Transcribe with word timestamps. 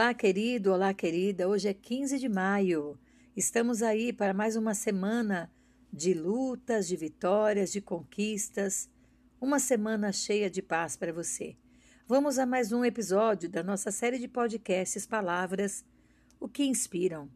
Olá, 0.00 0.14
querido, 0.14 0.72
olá, 0.72 0.94
querida. 0.94 1.46
Hoje 1.46 1.68
é 1.68 1.74
15 1.74 2.18
de 2.18 2.26
maio. 2.26 2.98
Estamos 3.36 3.82
aí 3.82 4.14
para 4.14 4.32
mais 4.32 4.56
uma 4.56 4.74
semana 4.74 5.52
de 5.92 6.14
lutas, 6.14 6.88
de 6.88 6.96
vitórias, 6.96 7.70
de 7.70 7.82
conquistas. 7.82 8.88
Uma 9.38 9.58
semana 9.58 10.10
cheia 10.10 10.48
de 10.48 10.62
paz 10.62 10.96
para 10.96 11.12
você. 11.12 11.54
Vamos 12.08 12.38
a 12.38 12.46
mais 12.46 12.72
um 12.72 12.82
episódio 12.82 13.46
da 13.46 13.62
nossa 13.62 13.90
série 13.90 14.18
de 14.18 14.26
podcasts 14.26 15.04
Palavras, 15.04 15.84
o 16.40 16.48
que 16.48 16.64
inspiram. 16.64 17.28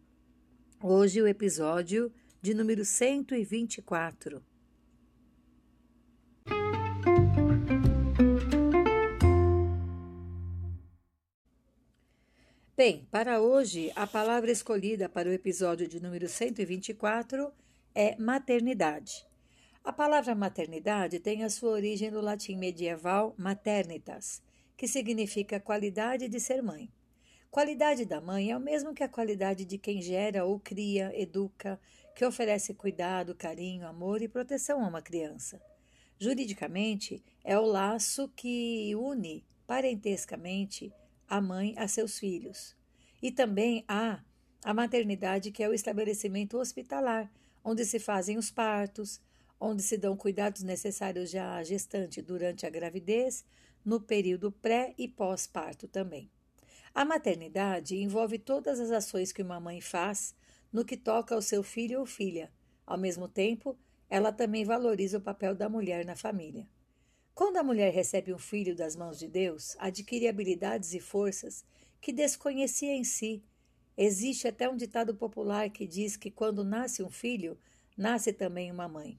Hoje 0.82 1.20
o 1.20 1.28
episódio 1.28 2.10
de 2.40 2.54
número 2.54 2.82
124. 2.82 4.42
Bem, 12.86 13.08
para 13.10 13.40
hoje, 13.40 13.90
a 13.96 14.06
palavra 14.06 14.52
escolhida 14.52 15.08
para 15.08 15.26
o 15.26 15.32
episódio 15.32 15.88
de 15.88 16.02
número 16.02 16.28
124 16.28 17.50
é 17.94 18.14
maternidade. 18.18 19.26
A 19.82 19.90
palavra 19.90 20.34
maternidade 20.34 21.18
tem 21.18 21.44
a 21.44 21.48
sua 21.48 21.70
origem 21.70 22.10
no 22.10 22.20
latim 22.20 22.58
medieval 22.58 23.34
maternitas, 23.38 24.42
que 24.76 24.86
significa 24.86 25.58
qualidade 25.58 26.28
de 26.28 26.38
ser 26.38 26.62
mãe. 26.62 26.90
Qualidade 27.50 28.04
da 28.04 28.20
mãe 28.20 28.50
é 28.50 28.56
o 28.58 28.60
mesmo 28.60 28.92
que 28.92 29.02
a 29.02 29.08
qualidade 29.08 29.64
de 29.64 29.78
quem 29.78 30.02
gera 30.02 30.44
ou 30.44 30.60
cria, 30.60 31.10
educa, 31.18 31.80
que 32.14 32.22
oferece 32.22 32.74
cuidado, 32.74 33.34
carinho, 33.34 33.86
amor 33.86 34.20
e 34.20 34.28
proteção 34.28 34.84
a 34.84 34.88
uma 34.88 35.00
criança. 35.00 35.58
Juridicamente, 36.18 37.24
é 37.42 37.58
o 37.58 37.64
laço 37.64 38.28
que 38.36 38.94
une 38.94 39.42
parentescamente 39.66 40.92
a 41.28 41.40
mãe 41.40 41.74
a 41.76 41.88
seus 41.88 42.18
filhos. 42.18 42.76
E 43.22 43.30
também 43.30 43.84
há 43.88 44.20
a 44.62 44.74
maternidade, 44.74 45.50
que 45.50 45.62
é 45.62 45.68
o 45.68 45.74
estabelecimento 45.74 46.58
hospitalar, 46.58 47.30
onde 47.62 47.84
se 47.84 47.98
fazem 47.98 48.36
os 48.38 48.50
partos, 48.50 49.20
onde 49.58 49.82
se 49.82 49.96
dão 49.96 50.16
cuidados 50.16 50.62
necessários 50.62 51.34
à 51.34 51.62
gestante 51.62 52.20
durante 52.20 52.66
a 52.66 52.70
gravidez, 52.70 53.44
no 53.84 54.00
período 54.00 54.50
pré 54.50 54.94
e 54.96 55.06
pós-parto 55.06 55.86
também. 55.86 56.30
A 56.94 57.04
maternidade 57.04 57.96
envolve 57.96 58.38
todas 58.38 58.78
as 58.78 58.90
ações 58.90 59.32
que 59.32 59.42
uma 59.42 59.60
mãe 59.60 59.80
faz 59.80 60.34
no 60.72 60.84
que 60.84 60.96
toca 60.96 61.34
ao 61.34 61.42
seu 61.42 61.62
filho 61.62 62.00
ou 62.00 62.06
filha. 62.06 62.50
Ao 62.86 62.96
mesmo 62.96 63.28
tempo, 63.28 63.76
ela 64.08 64.32
também 64.32 64.64
valoriza 64.64 65.18
o 65.18 65.20
papel 65.20 65.54
da 65.54 65.68
mulher 65.68 66.04
na 66.04 66.14
família. 66.14 66.68
Quando 67.34 67.56
a 67.56 67.64
mulher 67.64 67.92
recebe 67.92 68.32
um 68.32 68.38
filho 68.38 68.76
das 68.76 68.94
mãos 68.94 69.18
de 69.18 69.26
Deus, 69.26 69.76
adquire 69.80 70.28
habilidades 70.28 70.94
e 70.94 71.00
forças 71.00 71.64
que 72.00 72.12
desconhecia 72.12 72.92
em 72.92 73.02
si. 73.02 73.42
Existe 73.96 74.46
até 74.46 74.68
um 74.68 74.76
ditado 74.76 75.16
popular 75.16 75.68
que 75.68 75.84
diz 75.84 76.16
que 76.16 76.30
quando 76.30 76.62
nasce 76.62 77.02
um 77.02 77.10
filho, 77.10 77.58
nasce 77.96 78.32
também 78.32 78.70
uma 78.70 78.86
mãe. 78.86 79.18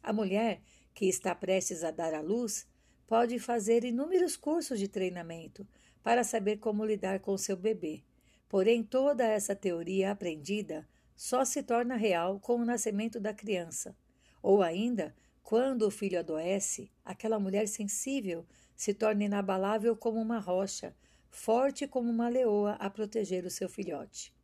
A 0.00 0.12
mulher 0.12 0.62
que 0.94 1.06
está 1.06 1.34
prestes 1.34 1.82
a 1.82 1.90
dar 1.90 2.14
à 2.14 2.20
luz 2.20 2.68
pode 3.04 3.36
fazer 3.40 3.82
inúmeros 3.82 4.36
cursos 4.36 4.78
de 4.78 4.86
treinamento 4.86 5.66
para 6.04 6.22
saber 6.22 6.58
como 6.58 6.84
lidar 6.84 7.18
com 7.18 7.36
seu 7.36 7.56
bebê. 7.56 8.04
Porém, 8.48 8.84
toda 8.84 9.26
essa 9.26 9.56
teoria 9.56 10.12
aprendida 10.12 10.88
só 11.16 11.44
se 11.44 11.64
torna 11.64 11.96
real 11.96 12.38
com 12.38 12.60
o 12.60 12.64
nascimento 12.64 13.18
da 13.18 13.34
criança, 13.34 13.96
ou 14.40 14.62
ainda 14.62 15.12
quando 15.46 15.82
o 15.82 15.92
filho 15.92 16.18
adoece, 16.18 16.90
aquela 17.04 17.38
mulher 17.38 17.68
sensível 17.68 18.44
se 18.74 18.92
torna 18.92 19.22
inabalável 19.22 19.94
como 19.94 20.20
uma 20.20 20.40
rocha, 20.40 20.92
forte 21.30 21.86
como 21.86 22.10
uma 22.10 22.28
leoa 22.28 22.72
a 22.80 22.90
proteger 22.90 23.46
o 23.46 23.50
seu 23.50 23.68
filhote. 23.68 24.34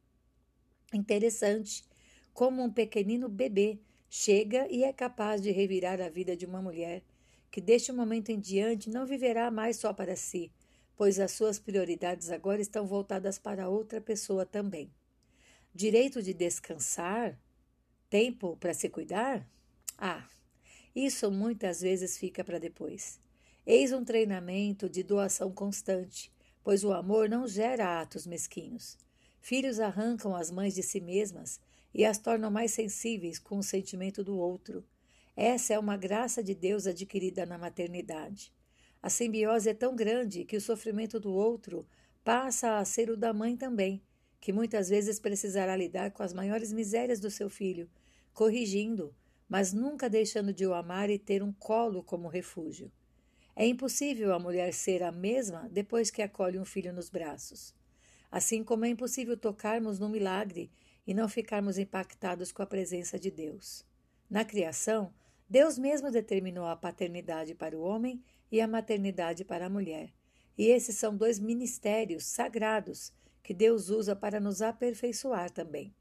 Interessante 0.95 1.85
como 2.33 2.63
um 2.63 2.73
pequenino 2.73 3.29
bebê 3.29 3.81
chega 4.09 4.69
e 4.71 4.85
é 4.85 4.93
capaz 4.93 5.43
de 5.43 5.51
revirar 5.51 6.01
a 6.01 6.09
vida 6.09 6.37
de 6.37 6.47
uma 6.47 6.63
mulher 6.63 7.03
que 7.51 7.61
deste 7.61 7.91
momento 7.91 8.31
em 8.31 8.39
diante 8.39 8.89
não 8.89 9.05
viverá 9.05 9.51
mais 9.51 9.79
só 9.79 9.93
para 9.93 10.15
si, 10.15 10.53
pois 10.97 11.19
as 11.19 11.33
suas 11.33 11.59
prioridades 11.59 12.31
agora 12.31 12.63
estão 12.63 12.87
voltadas 12.87 13.41
para 13.41 13.69
outra 13.69 14.01
pessoa 14.01 14.47
também. 14.47 14.89
Direito 15.75 16.23
de 16.23 16.33
descansar? 16.33 17.37
Tempo 18.09 18.57
para 18.57 18.73
se 18.73 18.89
cuidar? 18.89 19.45
Ah, 19.99 20.25
isso 20.95 21.31
muitas 21.31 21.81
vezes 21.81 22.19
fica 22.19 22.45
para 22.45 22.59
depois. 22.59 23.21
Eis 23.67 23.93
um 23.93 24.05
treinamento 24.05 24.89
de 24.89 25.03
doação 25.03 25.53
constante, 25.53 26.31
pois 26.63 26.85
o 26.85 26.93
amor 26.93 27.29
não 27.29 27.47
gera 27.47 28.01
atos 28.01 28.27
mesquinhos. 28.27 28.99
Filhos 29.41 29.81
arrancam 29.81 30.37
as 30.37 30.51
mães 30.51 30.75
de 30.75 30.83
si 30.83 31.01
mesmas 31.01 31.61
e 31.95 32.05
as 32.05 32.19
tornam 32.19 32.51
mais 32.51 32.73
sensíveis 32.73 33.39
com 33.39 33.59
o 33.59 33.63
sentimento 33.63 34.23
do 34.23 34.37
outro. 34.37 34.85
Essa 35.37 35.75
é 35.75 35.79
uma 35.79 35.97
graça 35.97 36.43
de 36.43 36.55
Deus 36.55 36.87
adquirida 36.87 37.47
na 37.47 37.57
maternidade. 37.57 38.53
A 39.03 39.11
simbiose 39.11 39.69
é 39.69 39.75
tão 39.75 39.97
grande 39.97 40.45
que 40.45 40.57
o 40.57 40.61
sofrimento 40.61 41.19
do 41.19 41.33
outro 41.33 41.87
passa 42.23 42.79
a 42.79 42.85
ser 42.85 43.11
o 43.11 43.17
da 43.17 43.33
mãe 43.33 43.57
também, 43.57 44.03
que 44.41 44.53
muitas 44.53 44.89
vezes 44.89 45.19
precisará 45.19 45.75
lidar 45.75 46.11
com 46.13 46.23
as 46.23 46.33
maiores 46.33 46.73
misérias 46.73 47.19
do 47.19 47.31
seu 47.31 47.49
filho, 47.49 47.91
corrigindo, 48.33 49.15
mas 49.53 49.71
nunca 49.71 50.09
deixando 50.09 50.51
de 50.51 50.67
o 50.67 50.73
amar 50.73 51.11
e 51.11 51.19
ter 51.19 51.43
um 51.43 51.53
colo 51.53 52.03
como 52.03 52.27
refúgio. 52.27 52.91
É 53.55 53.67
impossível 53.67 54.33
a 54.33 54.39
mulher 54.39 54.73
ser 54.73 55.03
a 55.03 55.13
mesma 55.13 55.69
depois 55.71 56.11
que 56.11 56.23
acolhe 56.23 56.59
um 56.59 56.65
filho 56.65 56.91
nos 56.91 57.11
braços. 57.11 57.75
Assim 58.31 58.65
como 58.65 58.87
é 58.87 58.89
impossível 58.89 59.37
tocarmos 59.37 59.99
no 59.99 60.09
milagre 60.09 60.73
e 61.07 61.13
não 61.13 61.29
ficarmos 61.29 61.77
impactados 61.77 62.51
com 62.51 62.63
a 62.63 62.67
presença 62.67 63.19
de 63.19 63.31
Deus. 63.31 63.85
Na 64.31 64.43
criação, 64.43 65.13
Deus 65.47 65.77
mesmo 65.77 66.11
determinou 66.11 66.65
a 66.65 66.75
paternidade 66.75 67.55
para 67.55 67.77
o 67.77 67.83
homem 67.83 68.25
e 68.51 68.59
a 68.59 68.67
maternidade 68.67 69.45
para 69.45 69.67
a 69.67 69.71
mulher. 69.71 70.15
E 70.57 70.69
esses 70.69 70.97
são 70.97 71.15
dois 71.15 71.39
ministérios 71.39 72.25
sagrados 72.25 73.13
que 73.43 73.53
Deus 73.53 73.91
usa 73.91 74.17
para 74.17 74.41
nos 74.41 74.63
aperfeiçoar 74.63 75.51
também. 75.51 75.95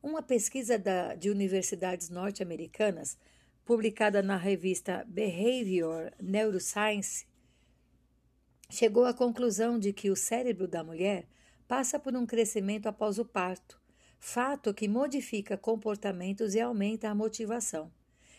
Uma 0.00 0.22
pesquisa 0.22 0.78
da, 0.78 1.16
de 1.16 1.28
universidades 1.28 2.08
norte-americanas, 2.08 3.18
publicada 3.64 4.22
na 4.22 4.36
revista 4.36 5.04
Behavior 5.08 6.12
Neuroscience, 6.20 7.26
chegou 8.70 9.04
à 9.04 9.12
conclusão 9.12 9.76
de 9.76 9.92
que 9.92 10.08
o 10.08 10.14
cérebro 10.14 10.68
da 10.68 10.84
mulher 10.84 11.26
passa 11.66 11.98
por 11.98 12.14
um 12.14 12.24
crescimento 12.24 12.86
após 12.86 13.18
o 13.18 13.24
parto, 13.24 13.80
fato 14.20 14.72
que 14.72 14.86
modifica 14.86 15.56
comportamentos 15.56 16.54
e 16.54 16.60
aumenta 16.60 17.10
a 17.10 17.14
motivação. 17.14 17.92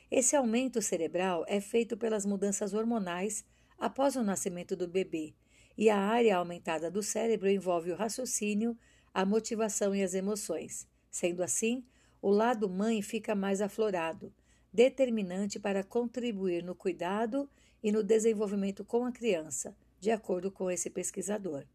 Esse 0.09 0.38
aumento 0.38 0.81
cerebral 0.81 1.44
é 1.46 1.59
feito 1.59 1.97
pelas 1.97 2.26
mudanças 2.26 2.74
hormonais 2.74 3.44
após 3.78 4.16
o 4.16 4.24
nascimento 4.24 4.78
do 4.78 4.88
bebê, 4.88 5.34
e 5.78 5.90
a 5.90 5.97
área 5.97 6.38
aumentada 6.38 6.90
do 6.90 7.03
cérebro 7.03 7.50
envolve 7.50 7.91
o 7.91 7.96
raciocínio, 7.96 8.78
a 9.14 9.26
motivação 9.26 9.94
e 9.94 10.02
as 10.02 10.14
emoções. 10.14 10.88
Sendo 11.09 11.42
assim, 11.44 11.84
o 12.22 12.30
lado 12.30 12.70
mãe 12.70 13.02
fica 13.02 13.34
mais 13.36 13.62
aflorado, 13.62 14.34
determinante 14.72 15.59
para 15.59 15.84
contribuir 15.84 16.64
no 16.64 16.75
cuidado 16.75 17.50
e 17.81 17.92
no 17.92 18.03
desenvolvimento 18.03 18.84
com 18.84 19.06
a 19.06 19.12
criança, 19.12 19.75
de 20.00 20.12
acordo 20.12 20.52
com 20.52 20.70
esse 20.70 20.90
pesquisador. 20.90 21.66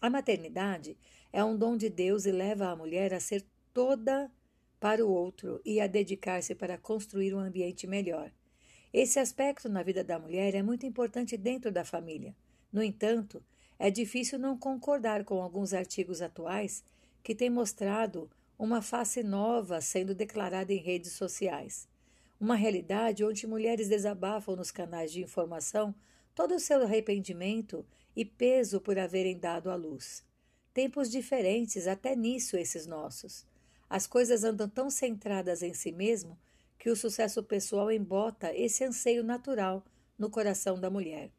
A 0.00 0.10
maternidade 0.10 0.96
é 1.32 1.42
um 1.42 1.56
dom 1.56 1.76
de 1.76 1.88
Deus 1.88 2.26
e 2.26 2.32
leva 2.32 2.68
a 2.68 2.76
mulher 2.76 3.14
a 3.14 3.20
ser 3.20 3.44
toda 3.72 4.30
para 4.78 5.04
o 5.04 5.10
outro 5.10 5.60
e 5.64 5.80
a 5.80 5.86
dedicar-se 5.86 6.54
para 6.54 6.76
construir 6.76 7.34
um 7.34 7.38
ambiente 7.38 7.86
melhor. 7.86 8.30
Esse 8.92 9.18
aspecto 9.18 9.68
na 9.68 9.82
vida 9.82 10.04
da 10.04 10.18
mulher 10.18 10.54
é 10.54 10.62
muito 10.62 10.86
importante 10.86 11.36
dentro 11.36 11.72
da 11.72 11.84
família. 11.84 12.36
No 12.72 12.82
entanto, 12.82 13.42
é 13.78 13.90
difícil 13.90 14.38
não 14.38 14.56
concordar 14.56 15.24
com 15.24 15.42
alguns 15.42 15.72
artigos 15.72 16.22
atuais 16.22 16.84
que 17.22 17.34
têm 17.34 17.50
mostrado 17.50 18.30
uma 18.58 18.80
face 18.80 19.22
nova 19.22 19.80
sendo 19.80 20.14
declarada 20.14 20.72
em 20.72 20.78
redes 20.78 21.12
sociais. 21.12 21.88
Uma 22.40 22.54
realidade 22.54 23.24
onde 23.24 23.46
mulheres 23.46 23.88
desabafam 23.88 24.56
nos 24.56 24.70
canais 24.70 25.12
de 25.12 25.22
informação 25.22 25.94
todo 26.34 26.54
o 26.54 26.60
seu 26.60 26.82
arrependimento 26.82 27.84
e 28.14 28.24
peso 28.24 28.80
por 28.80 28.98
haverem 28.98 29.38
dado 29.38 29.70
à 29.70 29.74
luz. 29.74 30.24
Tempos 30.72 31.10
diferentes, 31.10 31.86
até 31.86 32.14
nisso, 32.14 32.56
esses 32.56 32.86
nossos. 32.86 33.46
As 33.88 34.06
coisas 34.06 34.44
andam 34.44 34.68
tão 34.68 34.90
centradas 34.90 35.62
em 35.62 35.72
si 35.72 35.92
mesmo 35.92 36.38
que 36.78 36.90
o 36.90 36.96
sucesso 36.96 37.42
pessoal 37.42 37.90
embota 37.90 38.54
esse 38.54 38.84
anseio 38.84 39.24
natural 39.24 39.84
no 40.18 40.28
coração 40.28 40.78
da 40.78 40.90
mulher. 40.90 41.30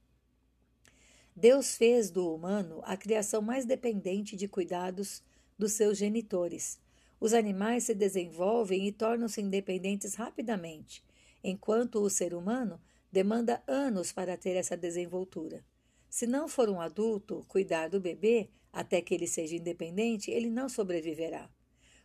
Deus 1.36 1.78
fez 1.78 2.10
do 2.10 2.34
humano 2.34 2.82
a 2.84 2.98
criação 2.98 3.42
mais 3.42 3.66
dependente 3.66 4.36
de 4.36 4.48
cuidados 4.48 5.22
dos 5.58 5.74
seus 5.74 5.98
genitores, 5.98 6.80
os 7.20 7.34
animais 7.34 7.86
se 7.86 7.94
desenvolvem 7.94 8.88
e 8.88 8.92
tornam-se 8.92 9.42
independentes 9.42 10.16
rapidamente, 10.16 11.04
enquanto 11.44 12.02
o 12.02 12.10
ser 12.10 12.34
humano 12.34 12.80
demanda 13.12 13.64
anos 13.68 14.12
para 14.12 14.38
ter 14.38 14.56
essa 14.56 14.78
desenvoltura. 14.78 15.64
Se 16.10 16.28
não 16.28 16.48
for 16.48 16.70
um 16.70 16.80
adulto 16.80 17.44
cuidar 17.48 17.90
do 17.90 18.00
bebê, 18.00 18.50
Até 18.72 19.02
que 19.02 19.14
ele 19.16 19.26
seja 19.26 19.56
independente, 19.56 20.30
ele 20.30 20.52
não 20.52 20.70
sobreviverá. 20.70 21.50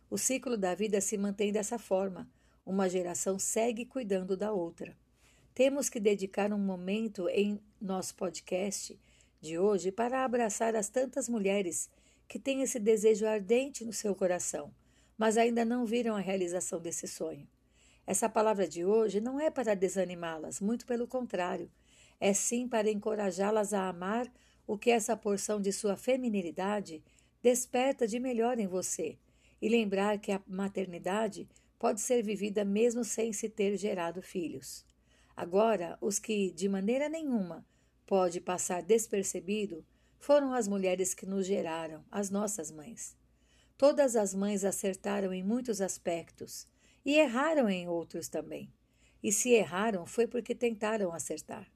O 0.09 0.17
ciclo 0.17 0.57
da 0.57 0.73
vida 0.73 0.99
se 1.01 1.17
mantém 1.17 1.51
dessa 1.51 1.77
forma. 1.77 2.27
Uma 2.65 2.89
geração 2.89 3.37
segue 3.37 3.85
cuidando 3.85 4.35
da 4.35 4.51
outra. 4.51 4.97
Temos 5.53 5.87
que 5.87 5.99
dedicar 5.99 6.51
um 6.51 6.57
momento 6.57 7.29
em 7.29 7.59
nosso 7.79 8.15
podcast 8.15 8.99
de 9.39 9.59
hoje 9.59 9.91
para 9.91 10.25
abraçar 10.25 10.75
as 10.75 10.89
tantas 10.89 11.29
mulheres 11.29 11.91
que 12.27 12.39
têm 12.39 12.63
esse 12.63 12.79
desejo 12.79 13.27
ardente 13.27 13.85
no 13.85 13.93
seu 13.93 14.15
coração, 14.15 14.73
mas 15.17 15.37
ainda 15.37 15.63
não 15.63 15.85
viram 15.85 16.15
a 16.15 16.19
realização 16.19 16.79
desse 16.79 17.07
sonho. 17.07 17.47
Essa 18.05 18.27
palavra 18.27 18.67
de 18.67 18.83
hoje 18.83 19.21
não 19.21 19.39
é 19.39 19.49
para 19.49 19.75
desanimá-las, 19.75 20.59
muito 20.59 20.85
pelo 20.85 21.07
contrário, 21.07 21.71
é 22.19 22.33
sim 22.33 22.67
para 22.67 22.89
encorajá-las 22.89 23.73
a 23.73 23.87
amar 23.87 24.31
o 24.65 24.77
que 24.77 24.91
essa 24.91 25.15
porção 25.15 25.61
de 25.61 25.71
sua 25.71 25.95
feminilidade 25.95 27.03
desperta 27.41 28.07
de 28.07 28.19
melhor 28.19 28.59
em 28.59 28.67
você 28.67 29.17
e 29.61 29.67
lembrar 29.67 30.17
que 30.19 30.31
a 30.31 30.41
maternidade 30.47 31.47
pode 31.77 31.99
ser 31.99 32.23
vivida 32.23 32.63
mesmo 32.63 33.03
sem 33.03 33.33
se 33.33 33.49
ter 33.49 33.75
gerado 33.75 34.21
filhos. 34.21 34.85
Agora, 35.35 35.97
os 35.99 36.19
que, 36.19 36.51
de 36.51 36.69
maneira 36.69 37.09
nenhuma, 37.09 37.65
pode 38.05 38.39
passar 38.39 38.81
despercebido 38.81 39.85
foram 40.17 40.53
as 40.53 40.67
mulheres 40.67 41.13
que 41.13 41.25
nos 41.25 41.45
geraram, 41.45 42.05
as 42.09 42.29
nossas 42.29 42.71
mães. 42.71 43.17
Todas 43.83 44.15
as 44.15 44.33
mães 44.33 44.63
acertaram 44.63 45.33
em 45.33 45.43
muitos 45.43 45.81
aspectos 45.81 46.65
e 47.03 47.17
erraram 47.17 47.69
em 47.69 47.85
outros 47.85 48.29
também. 48.29 48.71
E 49.21 49.29
se 49.29 49.49
erraram 49.49 50.05
foi 50.05 50.25
porque 50.25 50.55
tentaram 50.55 51.11
acertar. 51.11 51.69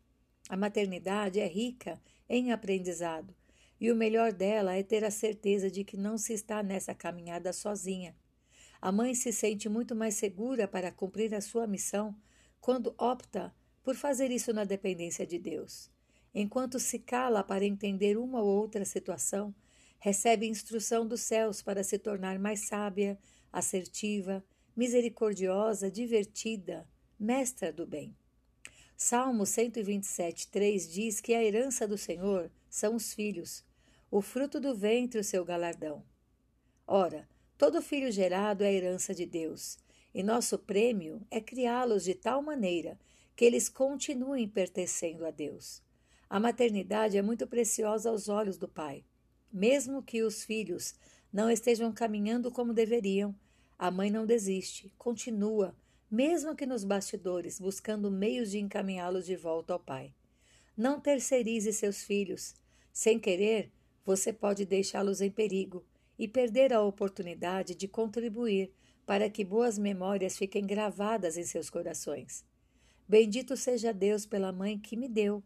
A 0.48 0.56
maternidade 0.56 1.38
é 1.38 1.46
rica 1.46 2.02
em 2.30 2.54
aprendizado 2.54 3.36
e 3.78 3.92
o 3.92 3.96
melhor 3.98 4.32
dela 4.32 4.74
é 4.74 4.84
ter 4.84 5.04
a 5.04 5.12
certeza 5.12 5.70
de 5.70 5.84
que 5.84 5.98
não 5.98 6.18
se 6.18 6.32
está 6.32 6.64
nessa 6.64 6.96
caminhada 6.96 7.52
sozinha. 7.52 8.16
A 8.80 8.90
mãe 8.90 9.14
se 9.14 9.34
sente 9.34 9.68
muito 9.68 9.94
mais 9.94 10.14
segura 10.14 10.66
para 10.66 10.94
cumprir 10.94 11.36
a 11.36 11.42
sua 11.42 11.68
missão 11.68 12.16
quando 12.62 12.96
opta 12.98 13.54
por 13.84 13.96
fazer 13.96 14.32
isso 14.32 14.54
na 14.54 14.64
dependência 14.64 15.28
de 15.28 15.38
Deus. 15.38 15.92
Enquanto 16.34 16.80
se 16.80 17.00
cala 17.00 17.44
para 17.44 17.66
entender 17.66 18.18
uma 18.18 18.40
ou 18.40 18.48
outra 18.48 18.86
situação, 18.86 19.54
recebe 20.00 20.48
instrução 20.48 21.08
dos 21.08 21.22
céus 21.22 21.62
para 21.62 21.84
se 21.84 21.98
tornar 21.98 22.40
mais 22.40 22.68
sábia, 22.68 23.18
assertiva, 23.52 24.44
misericordiosa, 24.76 25.90
divertida, 25.90 26.88
mestra 27.20 27.74
do 27.74 27.86
bem. 27.86 28.16
Salmo 28.96 29.46
127, 29.46 30.48
3 30.48 30.92
diz 30.92 31.22
que 31.22 31.34
a 31.34 31.44
herança 31.44 31.88
do 31.88 31.98
Senhor 31.98 32.52
são 32.70 32.96
os 32.96 33.14
filhos, 33.14 33.64
o 34.10 34.22
fruto 34.22 34.60
do 34.60 34.76
ventre 34.76 35.20
o 35.20 35.24
seu 35.24 35.44
galardão. 35.44 36.04
Ora, 36.86 37.28
todo 37.58 37.82
filho 37.82 38.12
gerado 38.12 38.64
é 38.64 38.74
herança 38.74 39.14
de 39.14 39.26
Deus, 39.26 39.78
e 40.14 40.24
nosso 40.24 40.58
prêmio 40.58 41.22
é 41.30 41.42
criá-los 41.42 42.04
de 42.04 42.16
tal 42.16 42.42
maneira 42.42 42.98
que 43.36 43.46
eles 43.46 43.70
continuem 43.70 44.48
pertencendo 44.48 45.26
a 45.26 45.32
Deus. 45.32 45.82
A 46.30 46.40
maternidade 46.40 47.18
é 47.18 47.22
muito 47.22 47.46
preciosa 47.46 48.10
aos 48.10 48.28
olhos 48.28 48.58
do 48.58 48.68
Pai. 48.68 49.04
Mesmo 49.52 50.04
que 50.04 50.24
os 50.24 50.44
filhos 50.44 50.96
não 51.32 51.50
estejam 51.50 51.92
caminhando 51.92 52.52
como 52.52 52.74
deveriam, 52.74 53.36
a 53.78 53.92
mãe 53.92 54.10
não 54.10 54.26
desiste, 54.26 54.92
continua, 54.98 55.76
mesmo 56.10 56.56
que 56.56 56.66
nos 56.66 56.84
bastidores, 56.84 57.60
buscando 57.60 58.10
meios 58.10 58.52
de 58.52 58.60
encaminhá-los 58.60 59.26
de 59.26 59.36
volta 59.36 59.74
ao 59.74 59.80
Pai. 59.80 60.14
Não 60.76 61.00
terceirize 61.00 61.74
seus 61.74 62.04
filhos. 62.04 62.56
Sem 62.94 63.20
querer, 63.20 63.72
você 64.06 64.32
pode 64.32 64.66
deixá-los 64.66 65.22
em 65.22 65.30
perigo 65.30 65.86
e 66.18 66.28
perder 66.28 66.74
a 66.74 66.82
oportunidade 66.82 67.76
de 67.76 67.88
contribuir 67.88 68.72
para 69.06 69.30
que 69.30 69.44
boas 69.44 69.78
memórias 69.78 70.38
fiquem 70.38 70.66
gravadas 70.66 71.38
em 71.38 71.44
seus 71.44 71.70
corações. 71.70 72.46
Bendito 73.08 73.56
seja 73.56 73.94
Deus 73.94 74.26
pela 74.26 74.52
mãe 74.52 74.78
que 74.78 74.98
me 74.98 75.08
deu 75.08 75.44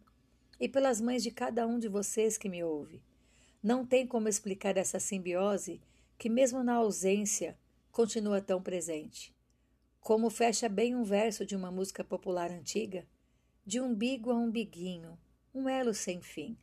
e 0.59 0.69
pelas 0.69 1.01
mães 1.01 1.21
de 1.21 1.31
cada 1.31 1.68
um 1.68 1.77
de 1.77 1.88
vocês 1.88 2.38
que 2.38 2.50
me 2.50 2.63
ouve. 2.63 3.04
Não 3.63 3.86
tem 3.86 4.08
como 4.08 4.28
explicar 4.28 4.75
essa 4.75 5.00
simbiose 5.00 5.80
que, 6.18 6.28
mesmo 6.28 6.63
na 6.63 6.74
ausência, 6.74 7.56
continua 7.92 8.42
tão 8.42 8.60
presente. 8.60 9.36
Como 10.00 10.31
fecha 10.31 10.68
bem 10.68 10.96
um 10.96 11.04
verso 11.04 11.46
de 11.46 11.56
uma 11.56 11.69
música 11.69 12.04
popular 12.04 12.50
antiga: 12.50 13.06
de 13.63 13.80
umbigo 13.80 14.31
a 14.31 14.36
umbiguinho, 14.36 15.16
um 15.54 15.69
elo 15.69 15.94
sem 15.94 16.19
fim, 16.22 16.58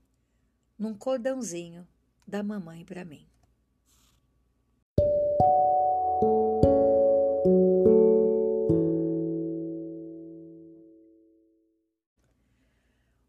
num 0.77 0.93
cordãozinho 0.93 1.87
da 2.27 2.43
mamãe 2.43 2.85
para 2.85 3.05
mim. 3.05 3.29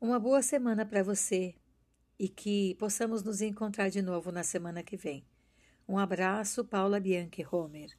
Uma 0.01 0.19
boa 0.19 0.41
semana 0.41 0.87
para 0.87 1.03
você 1.03 1.53
e 2.19 2.27
que 2.27 2.75
possamos 2.75 3.23
nos 3.23 3.41
encontrar 3.41 3.89
de 3.89 4.01
novo 4.01 4.31
na 4.31 4.43
semana 4.43 4.83
que 4.83 4.97
vem. 4.97 5.23
Um 5.87 5.97
abraço, 5.97 6.65
Paula 6.65 6.99
Bianchi 6.99 7.45
Homer. 7.49 7.97